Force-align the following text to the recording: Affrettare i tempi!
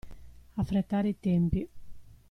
Affrettare 0.55 1.09
i 1.09 1.19
tempi! 1.19 1.69